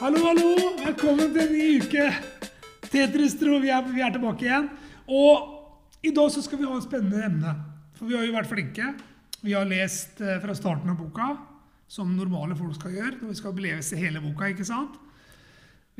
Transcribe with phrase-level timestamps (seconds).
[0.00, 0.50] Hallo, hallo!
[0.80, 2.04] Velkommen til en ny uke.
[2.90, 4.68] Tetris-tro, vi, er- vi er tilbake igjen.
[5.10, 7.52] Og i dag så skal vi ha et spennende emne.
[7.98, 8.90] For vi har jo vært flinke.
[9.44, 11.30] Vi har lest eh, fra starten av boka,
[11.90, 13.18] som normale folk skal gjøre.
[13.20, 14.96] når Vi skal lese hele boka, ikke sant?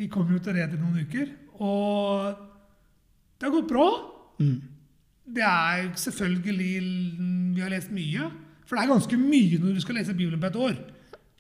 [0.01, 1.33] Vi kommer jo til det etter noen uker.
[1.61, 2.41] Og
[3.41, 3.89] det har gått bra.
[5.31, 6.71] Det er selvfølgelig
[7.55, 8.31] Vi har lest mye.
[8.65, 10.81] For det er ganske mye når du skal lese Bibelen på et år.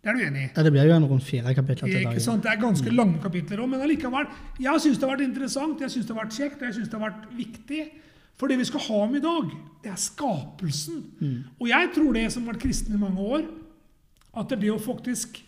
[0.00, 0.50] Det er du enig i?
[0.56, 2.40] Ja, det blir jo en rundt fire kapitler til Ikke dagen.
[2.40, 4.30] Det er ganske lange kapitler òg, men allikevel.
[4.64, 6.88] Jeg syns det har vært interessant, jeg syns det har vært kjekt, og jeg syns
[6.88, 7.82] det har vært viktig.
[8.40, 9.50] For det vi skal ha om i dag,
[9.84, 11.02] det er skapelsen.
[11.60, 13.44] Og jeg tror det som har vært kristen i mange år,
[14.40, 15.42] at det er det å faktisk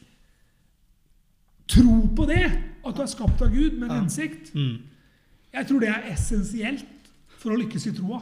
[1.73, 2.45] tro på det,
[2.85, 4.83] at du er skapt av Gud med en hensikt, Mm.
[5.55, 6.85] jeg tror det er essensielt
[7.39, 8.21] for å lykkes i troa.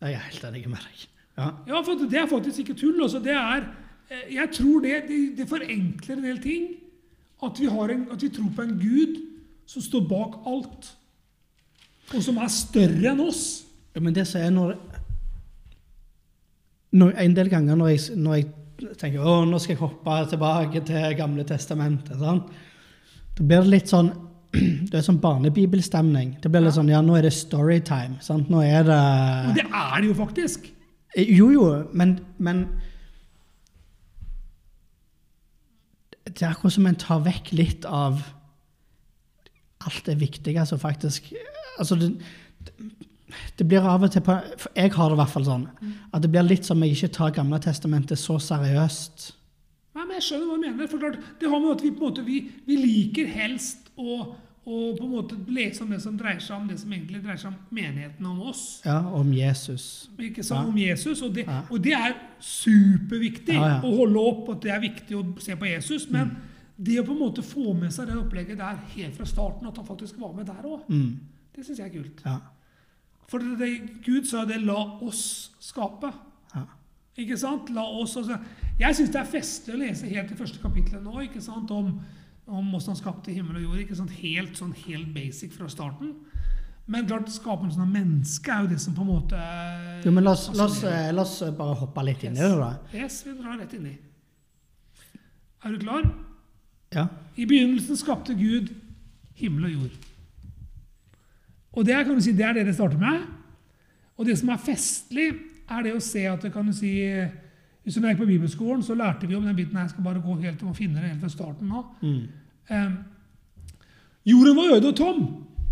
[0.00, 1.06] Jeg er helt enig med deg.
[1.36, 1.50] Ja.
[1.66, 3.02] Ja, for det er faktisk ikke tull.
[3.02, 3.66] Altså, det er,
[4.10, 6.70] jeg tror det, det, det forenkler en del ting.
[7.44, 9.20] At vi, har en, at vi tror på en Gud
[9.70, 10.90] som står bak alt.
[12.10, 13.44] Og som er større enn oss.
[13.94, 14.74] Ja, Men det som er når,
[16.94, 20.82] når En del ganger når jeg, når jeg tenker å, nå skal jeg hoppe tilbake
[20.86, 22.42] til Gamle testamentet sånn,
[23.36, 24.10] Da blir det litt sånn
[24.90, 26.32] det er sånn barnebibelstemning.
[26.42, 28.18] Det blir litt sånn, ja, nå er det storytime.
[28.24, 28.48] sant?
[28.50, 30.66] Nå er Og det det er det jo faktisk.
[31.14, 32.64] Jo, jo, men, men
[36.30, 38.20] Det er akkurat som en tar vekk litt av
[39.86, 41.30] alt det viktige som faktisk
[41.80, 42.10] Altså, det,
[43.56, 44.34] det blir av og til på
[44.76, 45.62] Jeg har det i hvert fall sånn.
[46.12, 49.30] At det blir litt som jeg ikke tar Gamle testamentet så seriøst.
[49.96, 50.90] Nei, men Jeg skjønner hva du mener.
[50.90, 54.34] for klart, Det har med at vi på en måte, vi, vi liker helst å,
[54.66, 57.38] å på en måte lese om det som dreier seg om det som egentlig dreier
[57.40, 58.82] seg om menigheten om oss.
[58.84, 60.10] Ja, om Jesus.
[60.18, 60.66] Ikke sant?
[60.66, 60.68] Ja.
[60.68, 61.62] Om Jesus, og det, Ja.
[61.70, 65.66] og det er superviktig Ja, å holde opp at det er viktig å se på
[65.70, 66.08] Jesus.
[66.10, 66.36] Men
[66.80, 69.76] det å på en måte få med seg det opplegget der helt fra starten, at
[69.76, 71.18] han faktisk var med der òg, Mm.
[71.56, 72.22] det syns jeg er kult.
[72.24, 72.38] Ja.
[73.28, 76.12] For det, det, Gud sa det 'la oss skape'.
[77.18, 77.68] Ikke sant?
[77.70, 78.38] La oss, altså.
[78.78, 81.70] Jeg syns det er festlig å lese helt i første kapittelet nå ikke sant?
[81.70, 82.00] om
[82.46, 83.82] om hvordan han skapte himmel og jord.
[83.84, 84.14] ikke sant?
[84.20, 86.14] Helt sånn helt basic fra starten.
[86.90, 89.40] Men klart, skapelsen av mennesket er jo det som på en måte
[90.02, 92.54] Jo, men la oss, la, oss, eh, la oss bare hoppe litt inn i det,
[92.58, 92.70] da.
[92.96, 93.92] Yes, vi drar rett inni.
[95.60, 96.08] Er du klar?
[96.96, 97.06] Ja.
[97.38, 98.72] I begynnelsen skapte Gud
[99.38, 100.08] himmel og jord.
[101.78, 103.28] Og det kan du si, det er det det starter med.
[104.18, 105.28] Og det som er festlig,
[105.70, 106.96] er det å se at det kan du si
[107.90, 109.88] Hvis du gikk på bibelskolen, så lærte vi om den biten her.
[109.88, 111.80] Jeg skal bare gå helt og finne det helt fra starten nå.
[112.06, 112.20] Mm.
[112.70, 112.92] Eh,
[114.30, 115.24] jorden var øde og tom,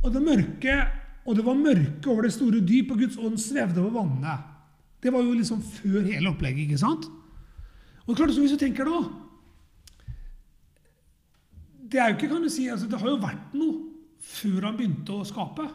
[0.03, 0.75] og det, mørke,
[1.23, 4.35] og det var mørke over det store dyp, og Guds ånd svevde over vannene.
[4.99, 7.07] Det var jo liksom før hele opplegget, ikke sant?
[8.09, 8.99] Og klart, så hvis du tenker da
[11.93, 13.79] Det er jo ikke, kan du si, altså det har jo vært noe
[14.19, 15.71] før han begynte å skape.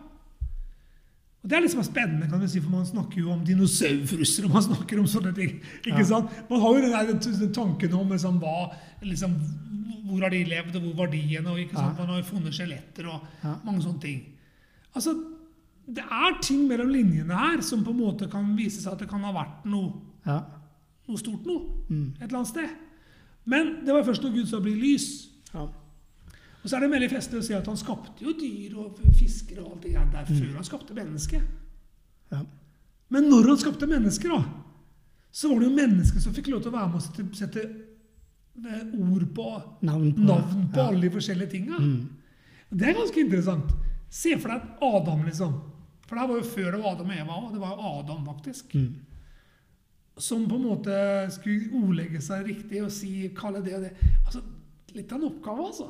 [1.43, 4.53] Og Det er er spennende, kan vi si, for man snakker jo om dinosaurfrusser, og
[4.53, 5.59] man snakker om sånne ting.
[5.85, 6.03] ikke Ja.
[6.03, 6.29] sant?
[6.49, 9.35] Man har jo den, der, tanken om liksom, hva, liksom,
[10.07, 11.97] hvor har de levd, og hvor var de igjen, og ikke sant?
[11.97, 12.05] Ja.
[12.05, 13.55] Man har jo funnet skjeletter og Ja.
[13.65, 14.23] mange sånne ting.
[14.95, 15.15] Altså,
[15.85, 19.09] Det er ting mellom linjene her som på en måte kan vise seg at det
[19.09, 19.91] kan ha vært noe,
[20.25, 20.45] Ja.
[21.09, 21.59] noe stort noe
[21.89, 22.13] Mm.
[22.21, 22.69] et eller annet sted.
[23.45, 25.27] Men det var først når Gud sa 'bli lys'.
[25.53, 25.67] ja.
[26.63, 29.59] Og så er det veldig festlig å se at han skapte jo dyr og fisker
[29.59, 31.41] og alt det der før før han skapte mennesket.
[32.31, 32.43] ja.
[33.13, 34.39] Men når han skapte mennesker, da,
[35.29, 37.63] så var det jo mennesker som fikk lov til å være med og sette, sette
[37.63, 39.45] eh, ord på
[39.85, 40.87] Navn på, navn på ja.
[40.87, 41.77] alle de forskjellige tinga.
[41.77, 41.99] Mm.
[42.73, 43.75] Det er ganske interessant.
[44.13, 45.55] Se for deg Adam, liksom.
[46.07, 47.47] For det var jo før det var Adam og Eva òg.
[47.53, 48.73] Det var jo Adam, faktisk.
[48.77, 48.89] Mm.
[50.21, 50.97] Som på en måte
[51.33, 53.93] skulle ordlegge seg riktig og si, kalle det og det.
[54.23, 54.43] Altså,
[54.93, 55.87] Litt av en oppgave, altså.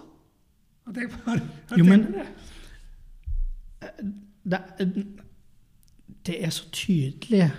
[0.87, 1.39] At jeg bare
[1.69, 2.27] jeg Jo, men- det.
[4.43, 5.05] det,
[6.25, 7.51] det er så tydelig,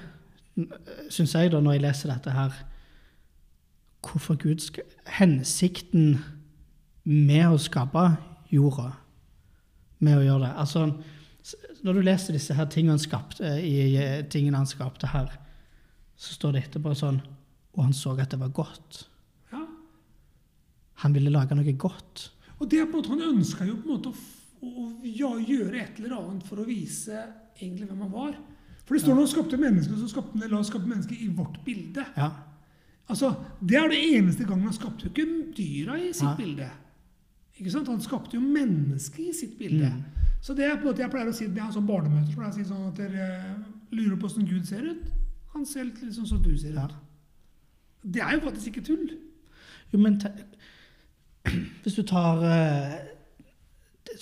[1.11, 2.53] syns jeg, da, når jeg leser dette her,
[4.05, 4.85] hvorfor Gud skal
[5.19, 6.19] Hensikten
[7.05, 8.05] med å skape
[8.53, 8.91] jorda,
[10.05, 10.85] med å gjøre det Altså,
[11.85, 15.33] når du leser disse her tingene han skapte, i eh, tingene han skapte her,
[16.17, 17.21] så står det etterpå sånn
[17.75, 19.09] Og han så at det var godt.
[19.53, 19.65] Ja.
[21.03, 22.29] Han ville lage noe godt.
[22.65, 24.17] Og det er på en måte, Han ønska jo på en måte å,
[24.65, 24.89] å,
[25.29, 27.21] å, gjøre et eller annet for å vise
[27.59, 28.39] egentlig hvem han var.
[28.85, 29.17] For det står ja.
[29.19, 32.07] når han skapte mennesker, så skapte han, la oss skape mennesker i vårt bilde.
[32.17, 32.31] Ja.
[33.13, 36.35] Altså, Det er det eneste gangen han skapte jo ikke dyra i sitt ja.
[36.41, 36.71] bilde.
[37.59, 37.91] Ikke sant?
[37.93, 39.93] Han skapte jo mennesket i sitt bilde.
[39.93, 40.25] Mm.
[40.45, 42.41] Så det er på en måte, jeg pleier å si, det er sånn barnemøter så
[42.41, 43.53] pleier jeg å si sånn at dere eh,
[43.97, 45.05] lurer på åssen Gud ser ut.
[45.55, 46.97] Han ser litt sånn som du ser ut.
[48.03, 49.07] Det er jo faktisk ikke tull.
[49.93, 50.19] Jo, men
[51.85, 52.95] hvis du tar uh,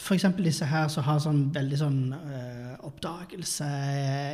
[0.00, 3.68] for eksempel disse her som har sånn veldig sånn uh, oppdagelse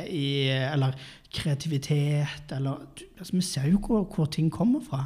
[0.09, 0.95] i Eller
[1.33, 5.03] kreativitet, eller du, altså, Vi ser jo hvor, hvor ting kommer fra.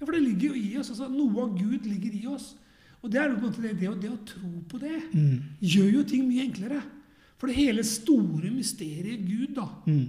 [0.00, 0.90] Ja, for det ligger jo i oss.
[0.90, 2.50] altså Noe av Gud ligger i oss.
[3.04, 4.98] Og det er jo på en måte det, det, å, det å tro på det
[5.12, 5.40] Mm.
[5.60, 6.82] gjør jo ting mye enklere.
[7.38, 10.08] For det hele store mysteriet Gud, da, Mm.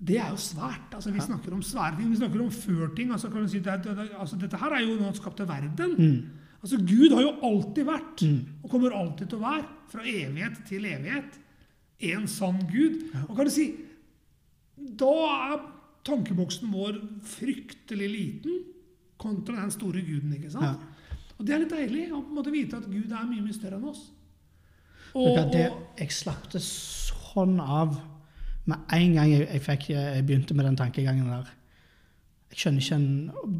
[0.00, 0.92] Det er jo svært.
[0.94, 2.10] Altså Vi snakker om svære ting.
[2.12, 3.10] Vi snakker om før-ting.
[3.10, 5.96] Altså, kan du si, det, det, altså, dette her er jo noe som skapte verden.
[5.98, 6.20] Mm.
[6.62, 8.38] Altså Gud har jo alltid vært, Mm.
[8.62, 11.38] og kommer alltid til å være, fra evighet til evighet,
[12.12, 13.02] en sann Gud.
[13.28, 13.74] Og kan du si,
[14.78, 15.10] Da
[15.52, 15.58] er
[16.06, 18.60] tankeboksen vår fryktelig liten
[19.18, 20.32] kontra den store guden.
[20.34, 20.62] ikke sant?
[20.78, 21.18] Ja.
[21.38, 23.54] Og det er litt deilig å på en måte vite at Gud er mye mye
[23.54, 24.10] større enn oss.
[25.14, 27.98] Og, det, jeg slapp det sånn av
[28.68, 31.50] med en gang jeg, jeg, fikk, jeg begynte med den tankegangen der.
[32.52, 33.10] Jeg skjønner ikke en,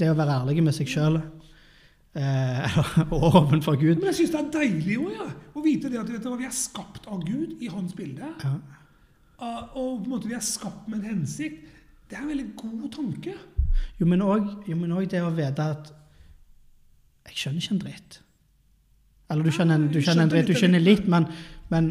[0.01, 2.79] Det å være ærlig med seg sjøl eh,
[3.13, 6.01] og overfor for Gud Men jeg syns det er deilig også, ja, å vite det
[6.01, 8.35] at vet du, vi er skapt av Gud i hans bilde.
[8.45, 8.59] ja.
[9.39, 11.67] Og på en måte vi er skapt med en hensikt.
[12.11, 13.35] Det er en veldig god tanke.
[14.01, 15.93] Jo, men òg det å vite at
[17.29, 18.19] Jeg skjønner ikke en dritt.
[19.29, 21.27] Eller du skjønner, en, du skjønner en dritt, du skjønner litt, men,
[21.69, 21.91] men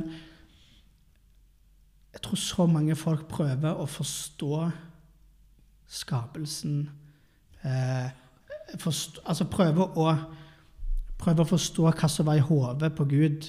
[2.17, 4.71] Jeg tror så mange folk prøver å forstå
[5.85, 6.79] skapelsen
[7.61, 8.07] eh,
[8.81, 10.15] forst, Altså prøver å
[11.21, 13.45] prøve å forstå hva som var i hodet på Gud.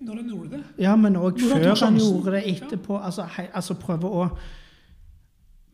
[0.00, 0.62] Når han gjorde det.
[0.80, 2.96] Ja, men òg før han gjorde det, etterpå.
[2.96, 4.28] Altså, hei, altså prøve å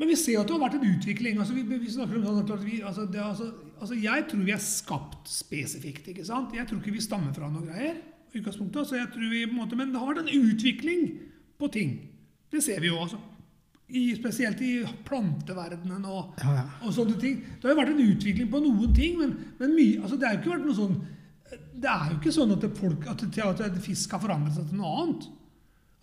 [0.00, 1.38] Men vi ser jo at det har vært en utvikling.
[1.38, 4.56] altså Vi, vi snakker om sånn at vi, altså, det, altså, altså Jeg tror vi
[4.56, 6.08] er skapt spesifikt.
[6.10, 6.50] ikke sant?
[6.58, 8.02] Jeg tror ikke vi stammer fra noen greier.
[8.34, 11.06] utgangspunktet, så jeg tror vi på en måte, Men det har vært en utvikling
[11.62, 11.94] på ting.
[12.54, 12.98] Det ser vi jo.
[13.04, 13.18] også.
[13.94, 14.70] I, spesielt i
[15.04, 16.62] planteverdenen og, Ja, ja.
[16.86, 17.40] og sånne ting.
[17.60, 20.30] Det har jo vært en utvikling på noen ting, men, men mye, altså det
[20.64, 20.94] noe sånn
[21.74, 23.24] Det er jo ikke sånn at, folk, at,
[23.60, 25.26] at fisk har forandret seg til noe annet.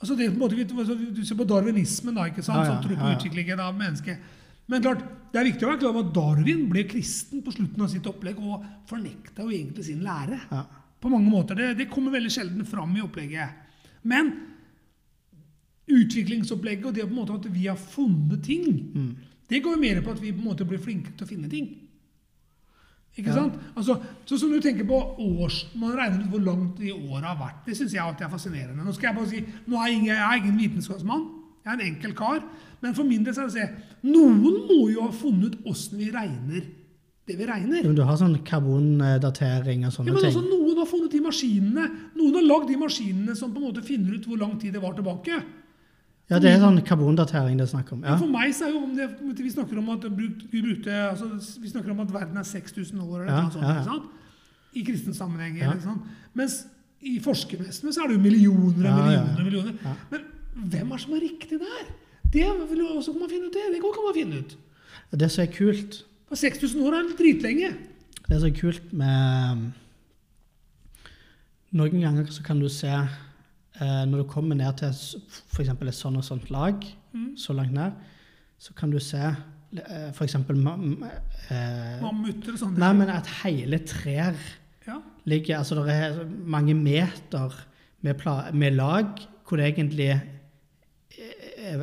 [0.01, 2.61] Altså det, måte, vi- altså, du ser på darwinismen, da, ikke sant?
[2.61, 4.21] Ja, som tror på utviklingen av mennesket.
[4.69, 5.01] Men klart,
[5.33, 8.07] det er viktig å være klar over at Darwin ble kristen på slutten av sitt
[8.07, 10.37] opplegg og fornekta jo egentlig sin lære.
[10.51, 10.61] Ja.
[11.01, 11.57] På mange måter.
[11.57, 13.57] Det, det kommer veldig sjelden fram i opplegget.
[14.07, 14.31] Men
[15.91, 18.65] utviklingsopplegget og det på en måte at vi har funnet ting,
[18.95, 19.15] Mm.
[19.49, 21.49] det går jo mer på at vi på en måte blir flinkere til å finne
[21.49, 21.67] ting.
[23.17, 23.33] Ikke Ja.
[23.35, 23.53] sant?
[23.75, 27.37] Altså, så som du tenker på års, Man regner ut hvor langt de åra har
[27.37, 27.65] vært.
[27.65, 28.85] Det syns jeg alltid er fascinerende.
[28.85, 31.25] Nå skal Jeg bare si, nå er jeg ingen, jeg er ingen vitenskapsmann.
[31.65, 32.43] Jeg er en enkel kar.
[32.81, 33.69] Men for min del så er det å se
[34.07, 36.63] Noen må jo ha funnet ut åssen vi regner
[37.27, 37.83] det vi regner.
[37.83, 40.31] Men du har sånn karbondatering og sånne Ja, men ting.
[40.31, 43.83] altså, Noen har funnet de maskinene Noen har lagd de maskinene som på en måte
[43.83, 45.43] finner ut hvor lang tid det var tilbake.
[46.31, 48.03] Ja, det er sånn karbondatering det er snakk om.
[48.07, 48.15] Ja.
[48.17, 51.27] For meg så er jo om det, Vi snakker om at bruk- brukte, altså,
[51.61, 53.83] vi snakker om at verden er 6000 år, eller Ja, noe sånt, ja, ja.
[53.83, 54.09] sant?
[54.73, 55.57] i kristen sammenheng.
[55.59, 55.73] Ja.
[55.83, 56.01] Sant?
[56.33, 56.65] Mens
[57.03, 59.43] i forskermessene så er det jo millioner og millioner.
[59.43, 59.97] millioner.
[60.11, 60.21] Men
[60.69, 61.85] hvem er som er riktig der?
[62.31, 63.65] Det vil jo også kan man finne ut det.
[63.73, 64.55] Det kan man finne ut.
[65.19, 67.73] Det som er kult, For 6000 år er dritlenge.
[68.29, 69.71] det som er kult med
[71.73, 72.87] Noen ganger så kan du se
[73.81, 74.87] eh, Når du kommer ned til
[75.51, 75.69] f.eks.
[75.69, 76.75] et sånn og sånt lag,
[77.13, 77.35] Mm.
[77.37, 77.91] så langt ned,
[78.57, 80.35] så kan du se eh, f.eks.
[80.35, 80.45] Eh,
[82.01, 82.77] Mammuter og sånn.
[82.79, 84.35] nei, men at hele trær
[84.87, 84.95] Ja.
[85.25, 87.51] ligger Altså det er mange meter
[88.01, 88.15] med,
[88.53, 89.05] med lag
[89.47, 90.21] hvor det egentlig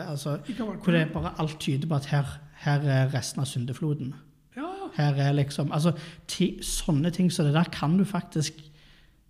[0.09, 2.25] altså, Ikke har vært Hvor det bare alt tyder på at her,
[2.65, 4.15] her er resten av syndefloden.
[4.57, 4.71] Ja.
[4.97, 5.93] Her er liksom Altså,
[6.27, 8.55] ti, sånne ting som det der kan du faktisk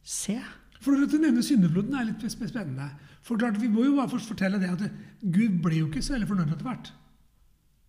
[0.04, 0.38] se.
[0.80, 2.90] For at du nevner syndefloden er litt spennende.
[3.26, 4.84] For klart, Vi må jo bare fortelle det at
[5.22, 6.92] Gud ble jo ikke så veldig fornøyd etter hvert.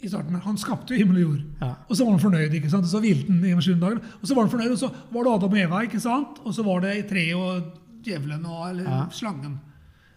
[0.02, 0.36] I starten.
[0.42, 1.42] Han skapte jo himmel og jord.
[1.62, 1.74] Ja.
[1.90, 2.54] Og så var han fornøyd.
[2.56, 2.86] ikke sant?
[2.88, 4.00] Og så hvilte han i sju dager.
[4.22, 6.40] Og så var han fornøyd, og så var det Adam og Eva, ikke sant?
[6.46, 7.74] Og så var det treet og
[8.08, 9.00] djevelen og eller Ja.
[9.12, 9.60] slangen.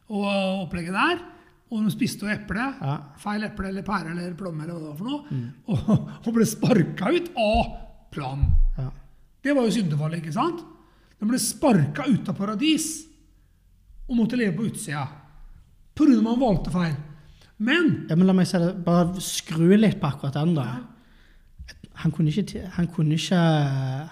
[0.08, 0.26] Og
[0.68, 1.18] opplegget der.
[1.72, 2.74] Og de spiste jo eple.
[2.80, 2.96] Ja.
[3.18, 5.52] Feil eple eller pære eller plomme eller hva det var for noe.
[5.66, 7.72] Og, og ble sparka ut av
[8.12, 8.52] planen.
[8.78, 8.90] Ja.
[9.42, 10.62] Det var jo syndefallet, ikke sant?
[11.22, 12.86] De ble sparka ut av paradis
[14.08, 15.04] og måtte leve på utsida.
[15.94, 16.08] Pga.
[16.18, 16.96] at man valgte feil.
[17.62, 20.64] Men ja, men la meg si det, bare skru litt på akkurat den, da.
[22.02, 23.38] Han kunne ikke, han kunne ikke,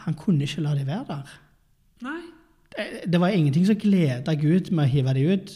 [0.05, 1.33] han kunne ikke la de være der.
[2.07, 2.21] Nei,
[2.71, 5.49] Det, det var ingenting som gleda Gud med å hive de ut.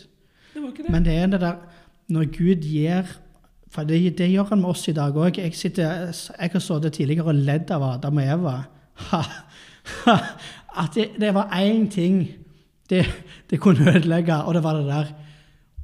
[0.55, 0.91] det var ikke det.
[0.91, 1.61] Men det er det der
[2.09, 3.07] Når Gud gir
[3.71, 5.39] For det, det gjør han med oss i dag òg.
[5.39, 8.57] Jeg, sitter- jeg har sittet tidligere og ledd av Adam og Eva.
[9.11, 9.23] Ha,
[10.81, 12.25] At det, det var én ting
[12.91, 13.05] det,
[13.51, 15.13] det kunne ødelegge, og det var det der.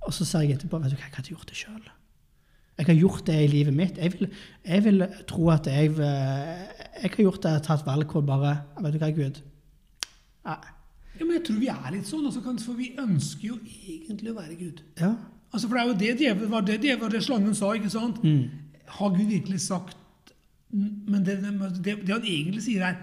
[0.03, 1.89] Og så ser jeg etterpå vet du hva, jeg hadde gjort det sjøl.
[2.81, 3.99] Jeg har gjort det i livet mitt.
[4.01, 4.29] Jeg vil,
[4.65, 8.95] jeg vil tro at jeg, eh, jeg har gjort det, tatt valg hvor bare Vet
[8.95, 9.43] du hva, Gud?
[10.49, 10.61] Nei.
[11.19, 14.39] Ja, men jeg tror vi er litt sånn, altså, for vi ønsker jo egentlig å
[14.39, 14.81] være Gud.
[15.03, 15.13] Ja.
[15.51, 17.93] Altså, For det er jo det djevel var det, djevel, var det slangen sa, ikke
[17.93, 18.23] sant?
[18.25, 18.79] Mm.
[18.97, 19.97] Har Gud virkelig sagt
[20.71, 21.37] Men det,
[21.83, 22.99] det, det han egentlig sier, er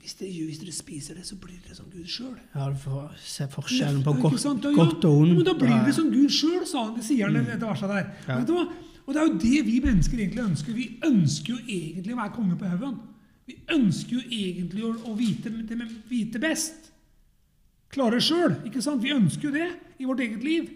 [0.00, 2.36] hvis dere, hvis dere spiser det, så blir dere som Gud sjøl.
[2.54, 4.64] ja, du får se forskjellen på godt, sant?
[4.64, 5.24] Ja, godt og ja.
[5.24, 5.34] ondt.
[5.36, 6.94] Men da blir dere som Gud sjøl, sa han.
[6.96, 7.50] Det sier han mm.
[7.60, 8.08] verset der.
[8.26, 8.38] Ja.
[8.38, 8.64] Vet du hva?
[9.04, 10.76] Og det er jo det vi mennesker egentlig ønsker.
[10.76, 12.98] Vi ønsker jo egentlig å være konge på haugen.
[13.50, 16.92] Vi ønsker jo egentlig å, å vite, det- vite best.
[17.90, 18.60] Klare sjøl.
[18.62, 20.70] Vi ønsker jo det i vårt eget liv.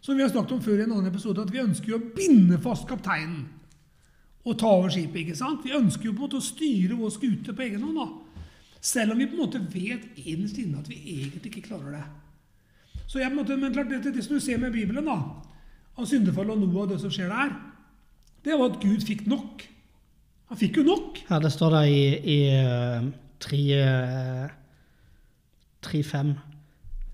[0.00, 2.12] Som vi har snakket om før i en annen episode, at vi ønsker jo å
[2.16, 3.48] binde fast kapteinen
[4.46, 5.26] og ta over skipet.
[5.26, 5.64] ikke sant?
[5.64, 7.98] Vi ønsker jo på en måte å styre vår skute på egen hånd.
[7.98, 8.06] da.
[8.80, 12.04] Selv om vi på en måte vet innerst inne at vi egentlig ikke klarer det.
[13.06, 15.18] Så jeg, på en måte, men klart, det, det som du ser med Bibelen, da,
[15.98, 17.52] av syndefallet og Noah og det som skjer der,
[18.46, 19.66] det var at Gud fikk nok.
[20.50, 21.20] Han fikk jo nok.
[21.28, 23.10] Ja, det står der i, i eh,
[23.42, 24.54] tre, eh,
[25.86, 26.32] 3-5.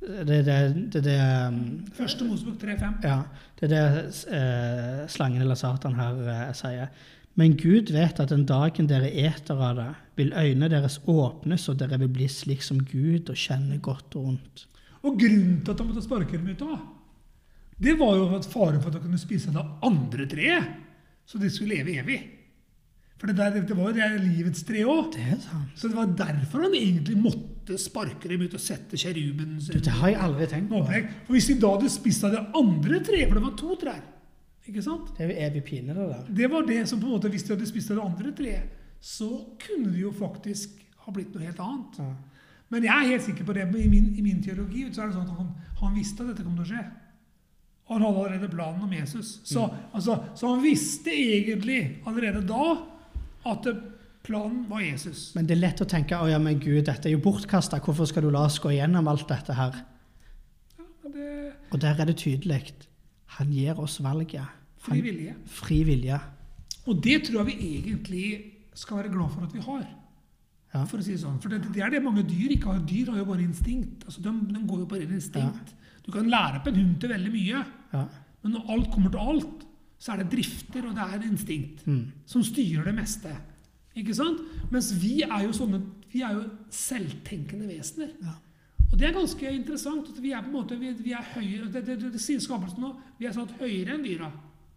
[0.06, 1.16] Det er det, det, det
[1.49, 2.94] um, Første Mosebok 3.5.
[3.02, 3.18] Ja,
[3.58, 6.92] det er det eh, slangen eller Satan her eh, sier.
[7.37, 11.76] Men Gud vet at den dagen dere eter av det, vil øynene deres åpnes, og
[11.83, 14.62] dere vil bli slik som Gud og kjenne godt og ondt.
[15.05, 16.78] Og grunnen til at han måtte sparke dem ut, da,
[17.76, 20.73] det var jo at faren for at han kunne spise det andre treet,
[21.28, 22.19] så de skulle leve evig.
[23.16, 25.14] For det, der, det var jo det livets tre òg.
[25.76, 30.12] Så det var derfor han egentlig måtte sparke dem ut og sette kjerubens det har
[30.12, 30.83] jeg aldri tenkt på.
[30.85, 34.05] For hvis de da hadde spist av det andre treet, for det var to trær
[34.68, 35.12] ikke sant?
[35.16, 36.25] Det er jo evig pine, det der.
[36.40, 38.82] Det var det som på en måte, Hvis de hadde spist av det andre treet,
[39.00, 39.28] så
[39.62, 41.99] kunne det jo faktisk ha blitt noe helt annet.
[42.02, 42.12] Ja.
[42.75, 43.66] Men jeg er helt sikker på det.
[43.78, 45.50] I min, i min teologi så er det sånn at han,
[45.82, 46.85] han visste at dette kom til å skje.
[47.87, 49.37] Og han hadde allerede planen om Jesus.
[49.46, 52.73] Så, altså, så han visste egentlig allerede da
[53.46, 53.92] at det-
[54.26, 55.35] planen var Jesus.
[55.37, 57.78] Men det er lett å tenke å ja, men Gud, dette er jo bortkasta.
[57.78, 59.76] Hvorfor skal du la oss gå gjennom alt dette her?
[60.76, 61.28] Ja, det
[61.70, 62.73] Og der er det tydelig.
[63.38, 64.47] Han gir oss valget.
[64.78, 65.35] Fri Han, vilje.
[65.47, 66.21] fri vilje.
[66.87, 68.26] Og det tror jeg vi egentlig
[68.75, 69.87] skal være glad for at vi har.
[70.75, 70.85] Ja.
[70.85, 71.40] For å si det sånn.
[71.42, 72.78] For det, det er det mange dyr ikke har.
[72.87, 74.04] Dyr har jo bare instinkt.
[74.04, 75.75] Altså, de, de går jo på ren instinkt.
[76.06, 78.04] Du kan lære opp en hund til veldig mye, Ja.
[78.42, 79.64] men når alt kommer til alt,
[79.99, 82.12] så er det drifter, og det er instinkt Mm.
[82.26, 83.33] som styrer det meste.
[83.97, 84.38] Ikke sant?
[84.71, 88.12] Mens vi er jo sånne Vi er jo selvtenkende vesener.
[88.93, 90.09] Og det er ganske interessant.
[90.12, 92.40] at Vi er på en måte Vi, vi er høyere Det, det, det, det sier
[92.40, 92.93] skapelsen nå.
[93.19, 94.31] Vi er sånn høyere enn dyra.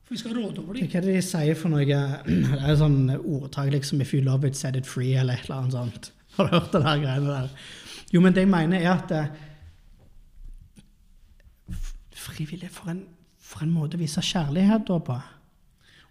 [0.04, 0.88] For vi skal råde over dem.
[0.90, 1.86] Hva er det de sier for noe?
[1.90, 5.60] Det er sånn ordtak liksom 'if you love it, set it free', eller et eller
[5.62, 6.12] annet sånt.
[6.38, 7.50] Har du hørt det der greiene der?
[8.14, 9.28] Jo, men det jeg mener, er at eh,
[11.70, 13.04] f- frivillig for en,
[13.38, 15.20] for en måte å vise kjærlighet på.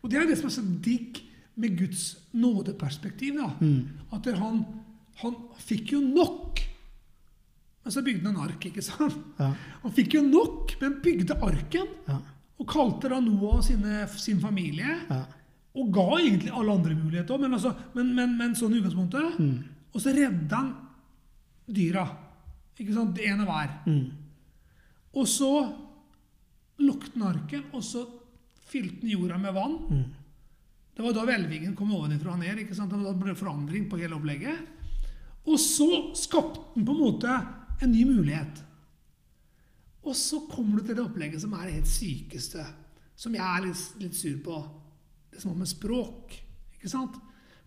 [0.02, 1.18] Og det er det som er så digg
[1.58, 3.34] med Guds nådeperspektiv.
[3.40, 3.48] da.
[3.60, 3.88] Mm.
[4.14, 4.64] At han,
[5.24, 6.60] han fikk jo nok.
[7.88, 9.14] Men så bygde han en ark, ikke sant?
[9.38, 9.46] Ja,
[9.80, 11.86] Han fikk jo nok, men bygde arken.
[12.04, 12.18] ja,
[12.60, 14.98] Og kalte da Noah og sine, sin familie.
[15.08, 15.22] ja.
[15.78, 19.38] Og ga egentlig alle andre muligheter òg, men, altså, men, men, men sånn i utgangspunktet.
[19.38, 19.58] Mm.
[19.94, 20.72] Og så redda han
[21.64, 22.04] dyra.
[22.76, 23.14] Ikke sant?
[23.16, 23.72] Det ene hver.
[23.86, 24.10] Mm.
[25.16, 25.50] Og så
[26.82, 28.04] lukket han arken, og så
[28.68, 29.78] fylte han jorda med vann.
[29.88, 30.04] Mm.
[30.98, 32.66] Det var da hvelvingen kom ovenfra og ned.
[32.66, 32.92] ikke sant?
[32.92, 34.74] Da ble det forandring på hele opplegget.
[35.48, 37.38] Og så skapte han på en måte
[37.82, 38.64] en ny mulighet.
[40.08, 42.64] Og så kommer du til det opplegget som er det helt sykeste,
[43.18, 44.58] som jeg er litt, litt sur på.
[45.32, 46.36] Det som har med språk.
[46.78, 47.16] ikke sant?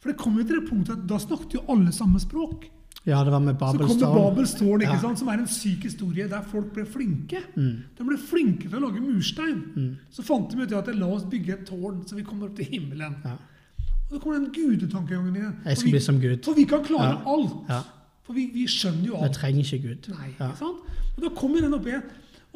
[0.01, 2.69] For det kom jo til det punktet at da snakket jo alle samme språk.
[3.05, 4.81] ja, det var med Så kom det Babelstårn.
[4.81, 4.99] Ikke Ja.
[5.01, 5.19] sant?
[5.19, 7.37] som er en syk historie der folk ble flinke.
[7.55, 7.83] Mm.
[7.97, 9.61] De ble flinke til å lage murstein.
[9.75, 9.97] Mm.
[10.11, 12.65] Så fant de ut at la oss bygge et tårn så vi kommer opp til
[12.65, 13.15] himmelen.
[13.25, 13.37] Ja.
[14.09, 15.55] Og da kommer den gudetankegangen igjen.
[15.65, 16.43] Jeg skal vi, bli som Gud.
[16.45, 17.23] for vi kan klare Ja.
[17.25, 17.85] alt.
[18.31, 19.33] For vi, vi skjønner jo Vi alt.
[19.35, 20.07] trenger ikke Gud.
[20.15, 20.47] Nei, Ja.
[20.53, 20.83] ikke sant?
[21.17, 22.03] Og da kommer den opp igjen.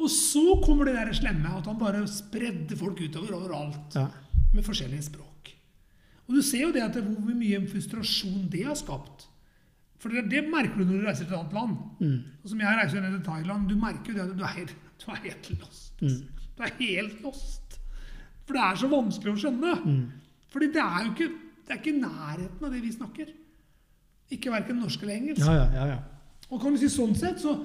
[0.00, 4.06] Og så kommer det der slemme at han bare spredde folk utover overalt Ja.
[4.54, 5.52] med forskjellige språk.
[6.28, 9.26] Og du ser jo det at det, hvor mye frustrasjon det har skapt.
[10.00, 11.76] For det, det merker du når du reiser til et annet land.
[12.00, 12.24] Mm.
[12.42, 13.68] Sånn som jeg reiser ned til Thailand.
[13.68, 14.66] Du merker jo det at du er,
[15.04, 15.92] du er helt lost.
[16.00, 16.26] Mm.
[16.56, 17.78] Du er helt lost.
[18.46, 19.84] For det er så vanskelig å skjønne.
[19.84, 20.12] Mm.
[20.48, 21.28] Fordi det er jo ikke,
[21.66, 23.32] det er ikke nærheten av det vi snakker.
[24.30, 25.40] Ikke verken norsk eller engelsk.
[25.46, 25.98] Ja, ja, ja, ja.
[26.50, 27.56] Og kan du si sånn sett, så,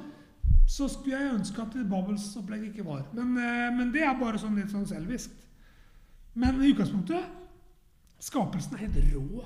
[0.70, 3.04] så skulle jeg ønske at Babels opplegg ikke var.
[3.14, 5.32] Men, eh, men det er bare sånn litt sånn selvisk.
[6.36, 7.38] Men i utgangspunktet
[8.22, 9.46] Skapelsen er helt rå.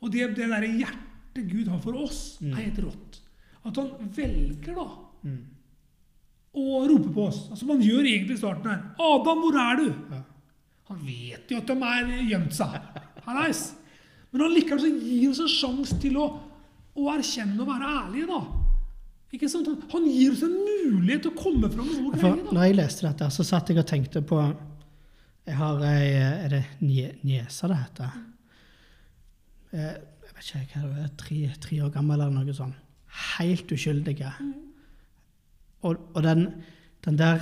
[0.00, 2.52] Og det, det derre hjertet Gud har for oss, Mm.
[2.52, 3.18] er helt rått.
[3.66, 4.86] At han velger da
[5.24, 5.40] Mm.
[6.54, 7.48] å rope på oss.
[7.50, 9.94] Altså Man gjør egentlig i starten her 'Adam, hvor er du?'
[10.88, 12.80] Han vet jo at de er gjemt seg.
[13.26, 13.74] Hallais.
[14.32, 16.26] Men allikevel så gir oss en sjanse til å,
[16.94, 18.40] å erkjenne og være ærlige, da.
[19.34, 19.68] Ikke sant?
[19.92, 22.36] Han, gir oss en mulighet til å komme fram med noe greier.
[22.44, 22.54] da.
[22.54, 24.40] når jeg leste dette, så satt jeg og tenkte på
[25.46, 26.08] Jeg har ei
[26.44, 28.10] Er det nie- niese det heter?
[29.72, 29.94] Eh,
[30.26, 32.74] Jeg vet ikke hva det er, tre, tre år gammel eller noe sånt.
[33.38, 34.30] Helt uskyldige.
[35.82, 36.46] Og, og den,
[37.04, 37.40] den der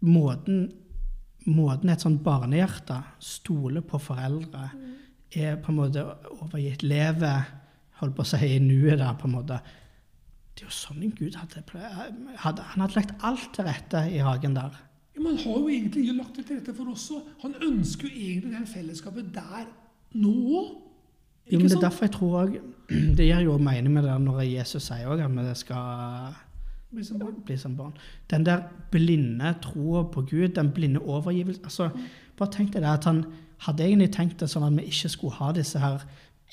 [0.00, 0.72] Måten,
[1.46, 4.70] måten et sånt barnehjerte stoler på foreldre,
[5.36, 6.04] er på en måte
[6.40, 6.82] overgitt.
[6.82, 7.32] leve,
[8.00, 9.60] holdt på å si i nuet der, på en måte.
[10.56, 11.62] Det er jo sånn en Gud hadde,
[12.40, 14.72] hadde Han hadde lagt alt til rette i hagen der.
[15.16, 17.28] Ja, men han har jo egentlig lagt det til rette for oss òg.
[17.42, 19.68] Han ønsker jo egentlig det fellesskapet der
[20.16, 20.74] nå òg.
[21.46, 22.56] Jo, men Det er derfor jeg tror òg
[23.18, 26.34] Det gir jo mening med det når Jesus sier òg at vi skal
[26.94, 27.34] Bli som barn.
[27.44, 27.92] bli som barn.
[28.30, 28.62] Den der
[28.92, 31.90] blinde troa på Gud, den blinde overgivelsen altså,
[32.38, 33.24] Bare tenk deg det at han
[33.64, 36.04] hadde egentlig tenkt det sånn at vi ikke skulle ha disse her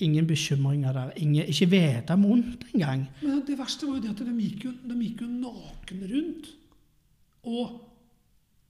[0.02, 1.12] Ingen bekymringer der.
[1.22, 3.04] Ingen, ikke vite om vondt engang.
[3.22, 6.48] Men det verste var jo det at de gikk jo, de gikk jo nakne rundt.
[7.46, 7.76] Og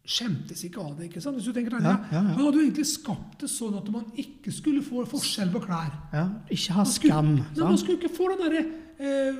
[0.03, 1.07] skjemtes ikke av det.
[1.07, 1.37] ikke sant?
[1.39, 2.21] Hvis du tenker deg, Ja, ja, ja.
[2.35, 5.93] Han hadde jo egentlig skapt det sånn at man ikke skulle få forskjell på klær.
[6.11, 7.31] Ja, ikke ha Man skulle- skam.
[7.55, 8.65] Man skulle ikke få den derre
[8.99, 9.39] eh,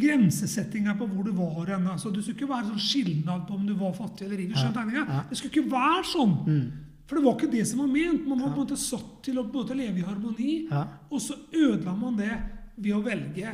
[0.00, 1.86] grensesettinga på hvor du var hen.
[1.92, 4.56] Altså, du skulle ikke være sånn skilnad på om du var fattig eller rik.
[4.56, 5.22] Ja.
[5.30, 6.34] Det skulle ikke være sånn.
[6.46, 6.66] Mm.
[7.06, 8.26] For det var ikke det som var ment.
[8.26, 10.52] Man var på en måte satt til å en leve i harmoni.
[10.70, 10.82] Ja.
[11.10, 12.32] Og så ødela man det
[12.76, 13.52] ved å velge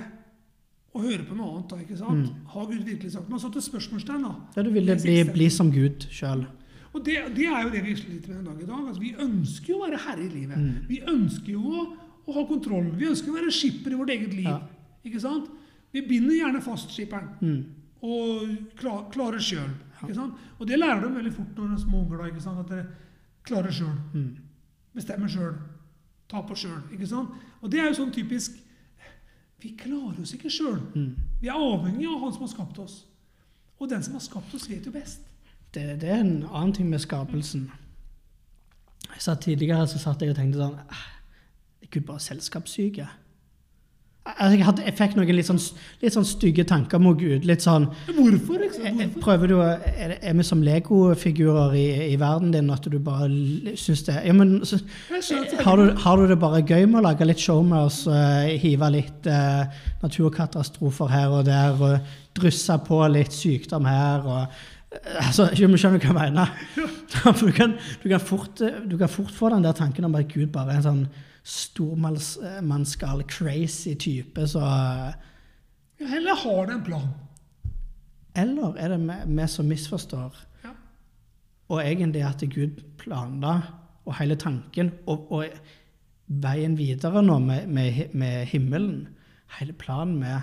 [0.93, 1.69] å høre på noe annet.
[1.71, 2.27] da, ikke sant?
[2.27, 2.49] Mm.
[2.53, 4.35] Har Gud virkelig sagt Man satte spørsmålstegn, da.
[4.57, 6.45] Ja, du ville Det bli, bli som Gud sjøl.
[6.93, 8.81] Og det, det er jo det vi sliter med den dag i dag.
[8.89, 10.59] Altså, vi ønsker jo å være herre i livet.
[10.61, 10.89] Mm.
[10.91, 11.87] Vi ønsker jo å,
[12.29, 12.91] å ha kontroll.
[12.99, 14.49] Vi ønsker å være skipper i vårt eget liv.
[14.51, 14.59] Ja.
[15.09, 15.49] Ikke sant?
[15.93, 17.65] Vi binder gjerne fast skipperen Mm.
[18.03, 19.71] og klar, klarer sjøl.
[20.59, 22.61] Og det lærer de veldig fort når de er små unger.
[22.61, 22.87] At dere
[23.45, 23.99] klarer sjøl.
[24.15, 24.37] Mm.
[24.95, 25.55] Bestemmer sjøl.
[26.29, 26.83] Tar på sjøl.
[27.63, 28.59] Og det er jo sånn typisk
[29.63, 30.81] Vi klarer oss ikke sjøl.
[30.95, 31.17] Mm.
[31.41, 33.05] Vi er avhengig av Han som har skapt oss.
[33.79, 35.21] Og den som har skapt oss, vet jo best.
[35.75, 37.71] Det, det er en annen ting med skapelsen.
[39.13, 40.77] Jeg satt Tidligere så satt jeg og tenkte sånn
[41.83, 43.07] jeg kunne Gud bare selskapssyke?
[44.23, 45.59] Altså, jeg, hadde, jeg fikk noen litt sånn,
[45.99, 47.43] litt sånn stygge tanker om Gud.
[47.49, 48.61] Litt sånn Hvorfor?
[48.63, 48.85] Liksom?
[48.87, 49.23] jeg, jeg Hvorfor?
[49.25, 53.27] prøver du, å- er, er vi som legofigurer i, i verden din, at du bare
[53.75, 54.79] syns det ja, men, så,
[55.65, 58.53] har, du, har du det bare gøy med å lage litt show med oss, eh,
[58.63, 59.67] hive litt uh,
[60.05, 65.99] naturkatastrofer her og der, og drysse på litt sykdom her og eh, altså, jeg skjønner
[65.99, 66.55] hva jeg mener.
[67.43, 70.31] Du, kan, du, kan fort, eh, du kan fort få den der tanken om at
[70.31, 71.05] Gud bare er en sånn
[71.43, 74.61] stormannsgal, crazy type, så
[76.01, 77.09] Ja, Heller har det en plan.
[78.35, 80.37] Eller er det vi, som misforstår?
[80.65, 80.71] Ja.
[81.69, 83.61] Og egentlig at Gud planla,
[84.05, 85.45] og hele tanken, og, og
[86.27, 89.09] veien videre nå med, med, med himmelen
[89.59, 90.41] Hele planen med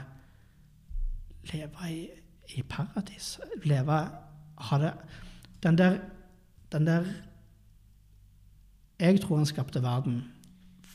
[1.50, 2.10] leve i,
[2.56, 3.40] i paradis.
[3.64, 4.08] Leve
[4.70, 4.94] Ha det
[5.64, 5.98] Den der
[6.72, 7.06] Den der
[9.00, 10.24] Jeg tror han skapte verden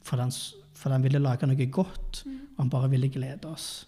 [0.04, 0.32] for den,
[0.76, 3.86] for den ville lage noe godt, og han bare ville glede oss.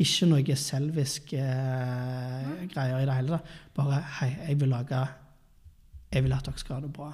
[0.00, 3.54] Ikke noe selviske eh, greier i det hele tatt.
[3.76, 5.04] Bare hei, jeg vil lage
[6.14, 7.12] Jeg vil at dere skal ha det bra.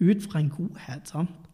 [0.00, 1.48] Ut fra en godhet, sant?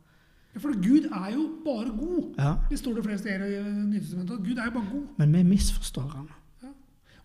[0.54, 2.34] Ja, For Gud er jo bare god.
[2.38, 2.54] Ja.
[2.70, 4.38] Det står det fleste steder i Nytestamentet.
[4.38, 5.06] at Gud er jo bare god.
[5.18, 6.28] Men vi misforstår han.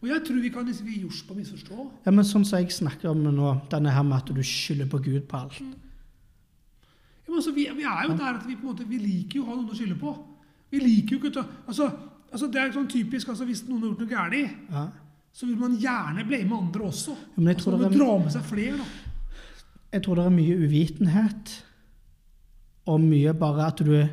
[0.01, 1.83] Og jeg tror vi kan liksom, vi på å misforstå.
[2.05, 4.97] Ja, men sånn som jeg snakker om nå, denne her med at du skylder på
[5.05, 5.59] Gud på alt.
[5.61, 5.90] Ja,
[7.31, 9.43] men altså, vi, vi er jo der at vi på en måte, vi liker jo
[9.45, 10.11] å ha noen å skylde på.
[10.71, 11.87] Vi liker jo ikke altså,
[12.31, 14.83] altså Det er sånn typisk altså Hvis noen har gjort noe galt, Ja.
[15.33, 17.15] så vil man gjerne blame andre også.
[17.37, 18.77] men jeg altså, man det er- dra med seg flere.
[18.77, 18.85] da.
[19.93, 21.55] Jeg tror det er mye uvitenhet,
[22.87, 24.07] og mye bare at du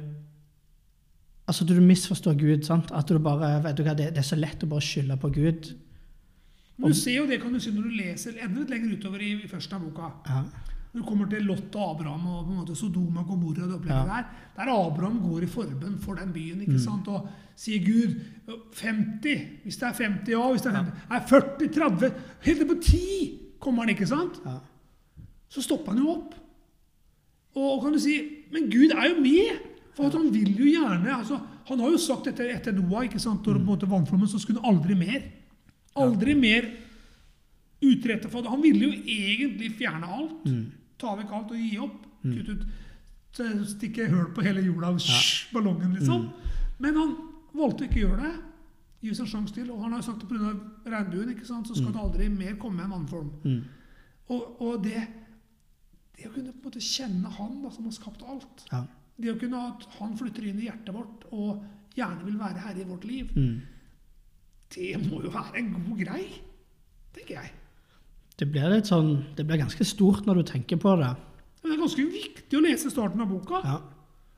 [1.48, 2.62] Altså at du misforstår Gud.
[2.64, 2.90] sant?
[2.92, 5.30] At du bare, vet du hva, det, det er så lett å bare skylde på
[5.32, 5.70] Gud.
[6.76, 9.22] Men du ser jo det kan du si når du leser enda litt lenger utover
[9.24, 10.10] i, i første av boka.
[10.28, 10.42] Ja.
[10.94, 13.68] Når du kommer til Lot og Abraham og på en måte Sodoma og Gomorra og
[13.68, 14.14] det opplegget Ja.
[14.16, 14.24] der,
[14.56, 16.78] der Abraham går i forbønn for den byen ikke Mm.
[16.78, 17.08] sant?
[17.08, 18.14] og sier Gud
[18.72, 20.50] 50 Hvis det er 50, ja.
[20.50, 22.12] Hvis det er 50, Nei, 40, 30
[22.46, 22.98] Helt ned på 10
[23.60, 24.40] kommer han, ikke sant?
[24.46, 24.58] Ja.
[25.48, 26.34] Så stopper han jo opp.
[27.56, 28.18] Og kan du si
[28.52, 29.58] Men Gud er jo med!
[29.96, 33.46] For han vil jo gjerne altså, Han har jo sagt etter, etter Noah, ikke sant,
[33.48, 35.22] og på en måte vannflommen, så skulle han aldri mer.
[35.96, 36.64] Aldri mer
[37.84, 38.50] utrette for det.
[38.50, 40.44] Han ville jo egentlig fjerne alt.
[40.48, 40.64] Mm.
[40.98, 42.04] Ta vekk alt og gi opp.
[42.24, 42.68] Kutte ut
[43.68, 46.24] Stikke hull på hele jorda og sj, ballongen, liksom.
[46.82, 47.12] Men han
[47.54, 48.32] valgte ikke å gjøre det.
[49.04, 49.68] Gi oss en sjanse til.
[49.70, 50.54] Og han har sagt at pga.
[50.90, 53.06] regnbuen ikke sant, så skal det aldri mer komme en annen
[53.44, 53.60] Mm.
[54.34, 55.04] Og, og det,
[56.18, 58.82] det å kunne på en måte kjenne han da, som har skapt alt, Ja.
[59.18, 61.62] Det å kunne at han flytter inn i hjertet vårt og
[61.96, 63.60] gjerne vil være herre i vårt liv, Mm.
[64.74, 66.26] det må jo være en god grei,
[67.14, 67.50] tenker jeg.
[68.38, 71.10] Det blir litt sånn Det blir ganske stort når du tenker på det.
[71.62, 73.60] Det er ganske viktig å lese starten av boka.
[73.64, 73.78] Ja.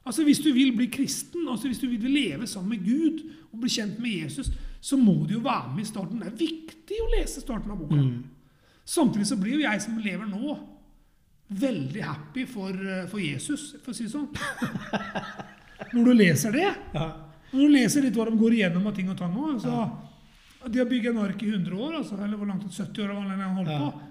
[0.08, 3.20] Altså Hvis du vil bli kristen, altså hvis du vil leve sammen med Gud
[3.52, 4.48] og bli kjent med Jesus,
[4.80, 6.22] så må du jo være med i starten.
[6.22, 7.98] Det er viktig å lese starten av boka.
[8.00, 8.24] Mm.
[8.88, 10.56] Samtidig så blir jo jeg som lever nå,
[11.60, 14.28] veldig happy for, eh, for Jesus, for å si det sånn.
[15.94, 17.06] Når du leser det, Ja.
[17.52, 19.76] når du leser litt hva de går igjennom av ting og tang òg altså,
[20.68, 23.29] De har bygd en ark i 100 år, altså, eller hvor langt 70 år har
[23.31, 24.09] han holdt på.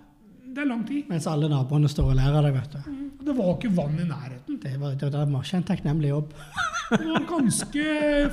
[0.50, 1.06] Det er lang tid.
[1.12, 2.80] Mens alle naboene står og ler av deg, vet du.
[2.90, 3.06] Mm.
[3.28, 4.58] Det var ikke vann i nærheten.
[4.64, 6.34] Det var, det, det var en takknemlig jobb.
[6.90, 7.84] Det var ganske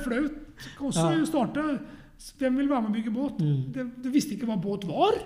[0.01, 0.37] flaut
[0.81, 1.17] også Ja.
[1.21, 1.65] å starte.
[2.41, 3.41] Hvem vil være med og bygge båt?
[3.43, 3.59] Mm.
[3.75, 5.19] Det, det visste ikke hva båt var.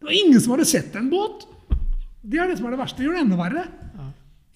[0.00, 1.44] Det var ingen som hadde sett en båt.
[2.24, 2.98] Det er det som er det verste.
[2.98, 3.62] Det gjør det enda verre.
[3.94, 4.08] Ja.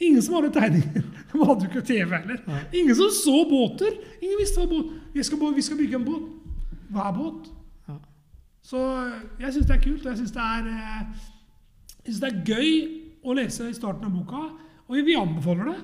[0.09, 1.07] Ingen som hadde tegninger.
[1.31, 2.43] De hadde jo ikke TV heller.
[2.43, 2.59] Ja.
[2.81, 3.95] Ingen som så båter.
[4.19, 6.27] Ingen visste hva båt Vi skal, vi skal bygge en båt.
[6.91, 7.49] Hva er båt?
[8.69, 8.81] Så
[9.41, 10.05] jeg syns det er kult.
[10.05, 11.29] og Jeg syns det, eh,
[12.21, 12.73] det er gøy
[13.25, 14.43] å lese i starten av boka.
[14.89, 15.79] Og vi anbefaler det.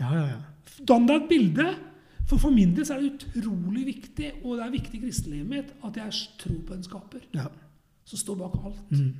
[0.00, 0.40] Ja, ja, ja.
[0.88, 1.68] Dann deg et bilde.
[2.26, 5.68] For for min del er det utrolig viktig, og det er viktig i kristenlivet mitt,
[5.86, 7.44] at jeg tror på en skaper ja.
[8.04, 8.80] som står bak alt.
[8.90, 9.12] Mm.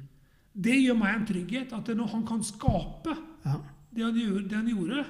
[0.66, 3.60] Det gjør meg en trygghet at når han kan skape ja.
[3.94, 5.04] det han, gjorde, det han gjorde,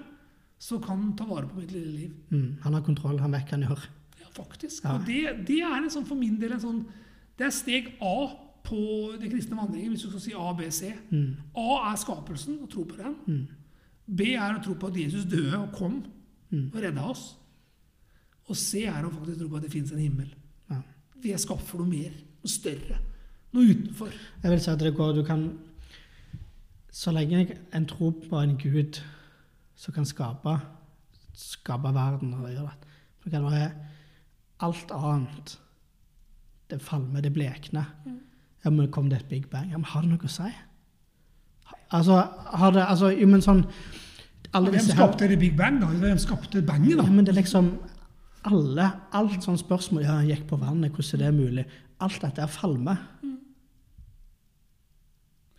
[0.61, 2.13] så kan han ta vare på mitt lille liv.
[2.29, 2.59] Mm.
[2.67, 3.89] Han har kontroll, han vet hva han gjør.
[4.21, 4.85] Ja, faktisk.
[4.85, 4.99] Ja.
[4.99, 6.85] Og det, det er en sånn, for min del en sånn
[7.39, 8.15] Det er steg A
[8.67, 8.79] på
[9.21, 10.93] den kristne vandringen, hvis du skal si A, B, C.
[11.11, 11.37] Mm.
[11.57, 13.15] A er skapelsen, å tro på den.
[13.27, 13.47] Mm.
[14.17, 16.05] B er å tro på at Jesus døde og kom
[16.51, 16.71] Mm.
[16.75, 17.37] og redda oss.
[18.49, 20.29] Og C er å faktisk tro på at det fins en himmel.
[20.71, 20.77] Ja.
[21.23, 22.13] Vi er skapt for noe mer,
[22.45, 22.99] noe større,
[23.53, 24.13] noe utenfor.
[24.45, 25.59] Jeg vil si at det går Du kan
[26.93, 29.03] Så lenge en tror på en gud
[29.75, 30.55] som kan skape
[31.35, 33.73] skape verden og gjøre det Det kan være
[34.61, 35.59] alt annet.
[36.71, 37.93] Det falmer, det blekner.
[38.65, 39.71] Ja, men kom det et big bang?
[39.71, 40.49] Ja, men har det noe å si?
[41.95, 42.19] Altså,
[42.59, 43.63] har det Altså, jo, men sånn
[44.55, 45.87] alle Hvem skapte det Big Bang, da?
[45.91, 47.73] Hvem skapte bangen, Ja, men det er liksom
[48.47, 51.67] alle, Alt sånn spørsmål Ja, han gikk på vannet, hvordan er det mulig?
[52.01, 52.95] Alt dette er falme.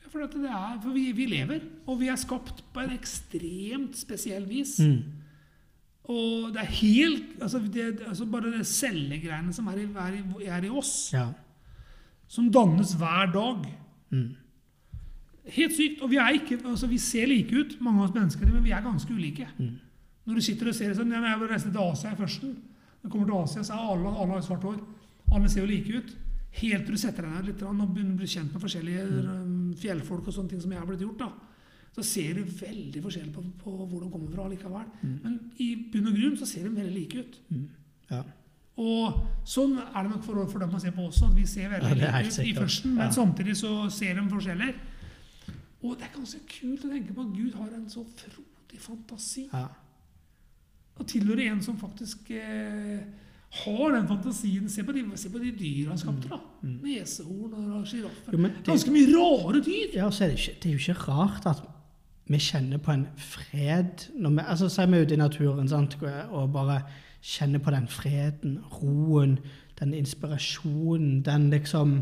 [0.07, 3.97] For, at det er, for vi, vi lever, og vi er skapt på en ekstremt
[3.97, 4.77] spesiell vis.
[4.79, 5.01] Mm.
[6.07, 10.45] Og det er helt altså, det, altså Bare det cellegreiene som er i, er, i,
[10.47, 11.27] er i oss, Ja.
[12.27, 13.65] som dannes hver dag.
[14.11, 14.29] Mm.
[15.57, 16.01] Helt sykt.
[16.01, 18.71] Og vi er ikke, altså vi ser like ut, mange av oss mennesker, men vi
[18.71, 19.47] er ganske ulike.
[19.57, 19.75] Mm.
[20.27, 22.55] Når du sitter og ser sånn, ja, Jeg reiste til Asia i førsten.
[23.01, 24.79] Når du kommer til Asia, så er alle, alle har svart hår.
[25.31, 26.15] Alle ser jo like ut.
[26.57, 29.75] Helt til du setter deg ned litt og begynner å bli kjent med forskjellige mm.
[29.77, 31.19] fjellfolk og sånne ting som jeg har blitt gjort.
[31.19, 31.56] da.
[31.95, 34.85] Så ser du veldig forskjell på, på hvor de kommer fra likevel.
[35.23, 37.39] Men i bunn og grunn så ser de veldig like ut.
[37.49, 37.63] Mm.
[38.11, 38.19] Ja.
[38.77, 39.15] Og
[39.49, 41.97] sånn er det nok for, for dem å se på også, at vi ser veldig
[41.97, 43.11] Ja, like ut i førsten, men Ja.
[43.15, 44.75] samtidig så ser de forskjeller.
[45.81, 49.47] Og det er ganske kult å tenke på at Gud har en så frodig fantasi.
[49.53, 49.67] ja.
[50.99, 53.01] Og tilhører en som faktisk eh,
[53.63, 54.67] har den fantasien.
[54.69, 56.39] Se på de, se på de dyra han skapte, da.
[56.65, 58.31] Nesehorn og sjiraffer.
[58.31, 58.33] Mm.
[58.33, 59.93] Jo, men det- Ganske mye rare dyr.
[59.93, 61.61] Ja, så er det, ikke, det er jo ikke rart at
[62.27, 65.97] vi kjenner på en fred når vi, altså Så er vi ute i naturen sant,
[66.29, 66.81] og bare
[67.23, 69.37] kjenner på den freden, roen,
[69.79, 72.01] den inspirasjonen, den liksom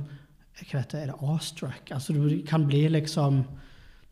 [0.56, 1.92] Hva vet det, er det awestruck?
[1.92, 3.44] Altså, du kan bli liksom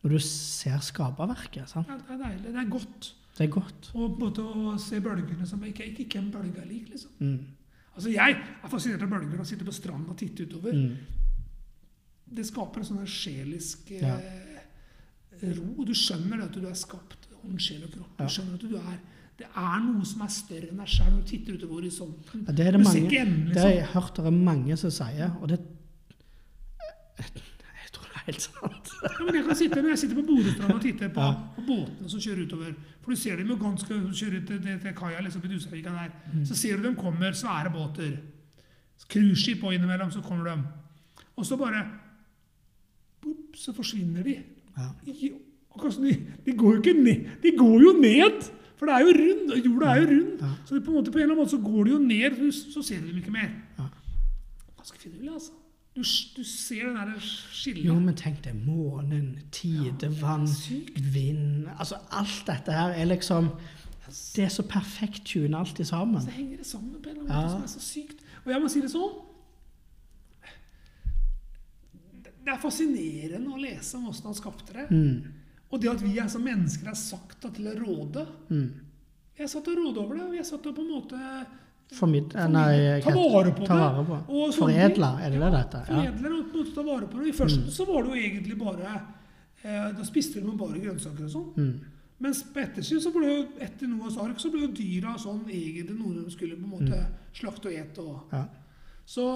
[0.02, 1.68] Når du ser skaperverket.
[1.68, 1.88] sant?
[1.88, 2.52] Ja, det er deilig.
[2.52, 3.14] Det er godt.
[3.38, 3.90] Det er godt.
[3.94, 6.90] Og på en måte å se bølgene som ikke, ikke, ikke en bølge er lik,
[6.90, 7.10] liksom.
[7.18, 7.38] Mm.
[7.96, 10.76] Altså, jeg er fascinert av bølger og sitter på stranden og titter utover.
[10.76, 10.96] Mm.
[12.36, 14.18] Det skaper en sånn sjelisk eh, Ja.
[15.58, 15.84] Ro.
[15.84, 18.14] Du skjønner det at du er skapt ånd, sjel og kropp.
[18.18, 18.96] Du skjønner at du er
[19.36, 22.44] Det er noe som er større enn deg sjøl når du titter utover horisonten.
[22.46, 23.78] Ja, det er det Du ser mange ikke enden, Det har liksom.
[23.80, 25.58] jeg hørt det er mange som sier, og det
[27.18, 28.92] Jeg tror det er helt sant.
[29.04, 31.32] Ja, men jeg kan sitte, når jeg sitter på Bodøstrand og titter på, Ja.
[31.56, 35.20] på båtene som kjører utover For du ser dem jo ganske kjører til, til kaia
[35.20, 36.10] liksom i Dusavika der.
[36.32, 36.44] Mm.
[36.46, 38.16] Så ser du dem kommer, svære båter.
[39.10, 40.62] Cruiseskip og innimellom, så kommer de.
[41.36, 41.82] Og så bare
[43.20, 44.38] boop, Så forsvinner de.
[44.78, 44.88] Ja.
[45.06, 46.12] De,
[46.46, 47.24] de går jo ikke ned.
[47.42, 48.44] De går jo ned!
[48.76, 49.52] For det er jo rund.
[49.64, 50.40] Jorda er jo rund.
[50.40, 50.48] Ja.
[50.66, 52.72] Så på en måte på en eller annen måte så går de jo ned, så,
[52.74, 53.50] så ser du dem ikke mer.
[53.78, 53.86] Ja.
[54.78, 55.52] Ganske finurlig, altså.
[55.94, 56.00] Du,
[56.36, 57.84] du ser den der skillet.
[57.86, 60.96] Jo, men tenk deg månen, tidevann, Sykt.
[61.14, 63.52] vind Altså alt dette her er liksom
[64.34, 66.20] Det er så perfekt tuna alt i sammen.
[66.22, 67.42] Så henger det sammen på en eller annen Ja.
[67.42, 68.24] måte som er så sykt.
[68.44, 69.14] Og jeg må si det sånn
[72.44, 74.86] Det er fascinerende å lese om åssen han skapte det.
[74.92, 75.44] Mm.
[75.72, 78.26] Og det at vi er som mennesker er sagt til å råde.
[78.52, 78.66] Mm.
[79.34, 81.20] Jeg satt og rådde over det, og jeg satt og på en måte
[81.94, 82.32] Formid...
[82.50, 83.80] Nei, Ta vare på ta det.
[83.80, 84.18] vare på.
[84.32, 85.82] Og sånne er det det dette?
[85.84, 85.98] Ja.
[86.14, 87.26] Foredler og å ta vare på det.
[87.28, 91.34] I førsten så var det jo egentlig bare eh, Da spiste de bare grønnsaker og
[91.34, 91.50] sånn.
[91.58, 91.74] Mm.
[92.24, 95.98] Mens på ettersyn så ble jo etter Noas ark så ble jo dyra sånn egentlig
[95.98, 97.02] noe de skulle på en måte
[97.36, 98.06] slakte og ete.
[98.06, 98.32] Og.
[98.32, 98.44] Ja.
[99.04, 99.26] Så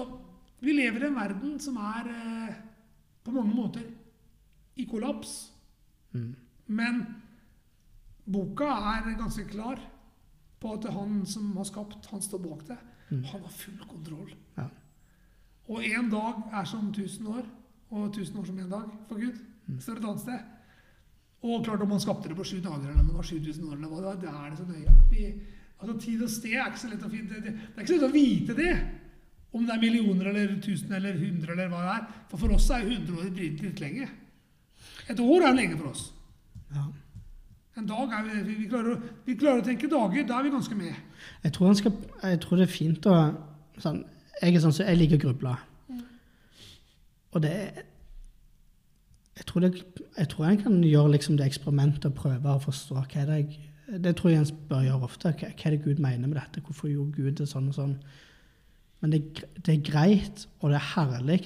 [0.63, 2.57] vi lever i en verden som er eh,
[3.29, 3.85] på mange måter
[4.79, 5.37] i kollaps.
[6.13, 6.35] Mm.
[6.65, 7.01] Men
[8.25, 9.81] boka er ganske klar
[10.59, 12.77] på at han som har skapt, han står bak det.
[13.09, 13.23] Mm.
[13.31, 14.33] Han har full kontroll.
[14.57, 14.67] Ja.
[15.69, 17.45] Og én dag er som tusen år,
[17.89, 19.37] og tusen år som én dag for Gud.
[19.67, 19.79] Mm.
[19.81, 20.39] Står et annet sted.
[21.41, 23.75] Og klart om han skapte det på sju dager, eller om det var 7000 år,
[23.77, 24.95] eller hva det er det så nøye.
[25.11, 25.27] Vi,
[25.79, 27.29] altså Tid og sted er ikke så lett å finne.
[27.29, 28.73] Det, det, det er ikke så lett å vite det.
[29.51, 32.07] Om det er millioner eller tusen eller hundre eller hva det er.
[32.29, 34.09] For for oss er jo 100 år litt lenge.
[35.09, 36.03] Et år er lenge for oss.
[36.75, 36.85] Ja.
[37.79, 40.25] En dag er vi, vi, klarer å, vi klarer å tenke dager.
[40.27, 40.93] Da er vi ganske med.
[41.45, 43.17] Jeg tror, skal, jeg tror det er fint å
[43.79, 44.03] sånn,
[44.39, 45.55] Jeg er sånn som jeg liker å gruble.
[47.33, 47.55] Og det
[49.39, 49.83] jeg tror, det,
[50.17, 53.37] jeg tror en kan gjøre liksom det eksperimentet og prøve å forstå hva er det
[53.39, 53.67] jeg
[54.03, 55.31] Det tror jeg en bør gjøre ofte.
[55.33, 56.61] Hva, hva er det Gud mener med dette?
[56.61, 57.95] Hvorfor gjorde Gud det sånn og sånn?
[59.01, 59.19] Men det,
[59.65, 61.41] det er greit, og det er herlig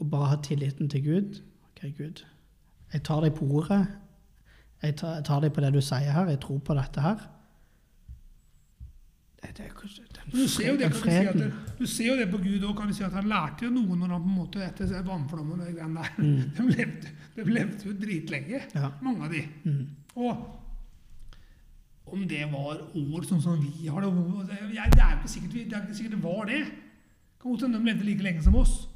[0.00, 1.38] å bare ha tilliten til Gud.
[1.70, 2.24] OK, Gud,
[2.92, 3.84] jeg tar deg på ordet.
[4.84, 6.28] Jeg tar, jeg tar deg på det du sier her.
[6.34, 7.22] Jeg tror på dette her.
[9.44, 9.70] Det, det,
[10.32, 11.36] du ser jo det, du, si at
[11.78, 12.78] du ser jo det på Gud òg.
[12.96, 16.00] Si han lærte jo noe når han på en måte etter vannflommen og de greiene
[16.00, 16.14] der.
[16.16, 16.44] Mm.
[16.56, 18.90] De levde, de levde jo dritlenge, Ja.
[19.04, 19.42] mange av de.
[19.64, 19.82] Mm.
[20.16, 20.63] Og
[22.06, 24.10] om det var år sånn som vi har det
[24.74, 26.64] jeg- det er ikke sikkert det er ikke sikkert det var det.
[27.40, 28.86] Kan godt hende de levde like lenge som oss.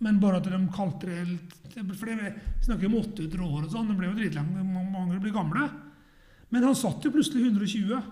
[0.00, 2.32] Men bare at de kalte det helt For det vi
[2.66, 3.88] snakker om 800 år og sånn.
[3.88, 4.64] De ble jo dritlange.
[4.92, 5.70] Mange blir gamle.
[6.50, 8.02] Men han satt jo plutselig 120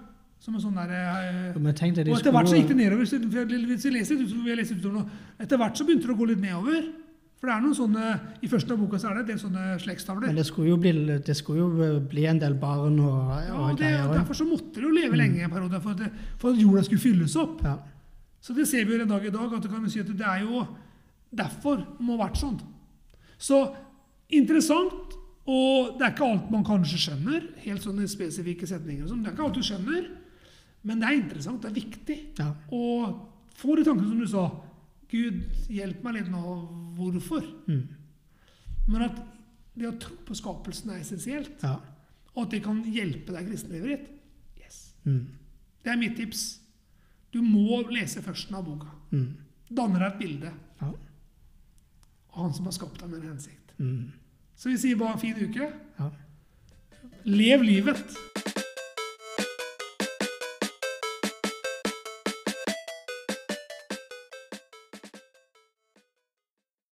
[0.41, 3.05] som en sånn derre Men tenk de og etter hvert så gikk det nedover.
[3.05, 5.09] Hvis jeg leser jeg leser utover nå,
[5.41, 6.93] etter hvert så begynte det å gå litt nedover.
[7.45, 9.63] For det er noen sånne, I første av boka så er det en del sånne
[9.83, 10.31] slektstavler.
[10.31, 10.93] Men det skulle jo bli,
[11.27, 14.07] det skulle jo bli en del barn og, Ja, og og det, greier.
[14.07, 14.15] og.
[14.17, 16.09] Derfor så måtte det jo leve lenge en periode for det,
[16.41, 17.61] for at jorda skulle fylles opp.
[17.69, 17.75] Ja.
[18.41, 20.65] Så det ser vi jo en dag i dag, at si at det er jo
[21.37, 22.57] derfor det må ha vært sånn.
[23.37, 23.61] Så
[24.33, 29.21] interessant, og det er ikke alt man kanskje skjønner, helt sånne spesifikke setninger og sånn.
[29.21, 30.09] Det er ikke alt du skjønner,
[30.81, 32.23] men det er interessant, det er viktig.
[32.41, 32.55] Ja.
[32.73, 33.21] Og
[33.53, 34.49] få de tankene som du sa.
[35.15, 36.43] Gud, hjelp meg litt nå.
[36.97, 37.45] Hvorfor?
[37.71, 37.85] Mm.
[38.91, 39.21] Men at
[39.79, 41.77] det å tro på skapelsen er essensielt, ja.
[42.35, 44.11] og at det kan hjelpe deg i kristenlivet ditt.
[44.65, 44.81] Yes.
[45.07, 45.23] Mm.
[45.85, 46.45] Det er mitt tips.
[47.35, 48.91] Du må lese førsten av boka.
[49.15, 49.31] Mm.
[49.75, 50.91] Danne deg et bilde Ja.
[52.35, 53.75] av han som har skapt deg med en hensikt.
[53.79, 54.13] Mm.
[54.59, 55.71] Så vi sier bare fin uke.
[55.99, 56.11] Ja.
[57.25, 58.19] Lev livet.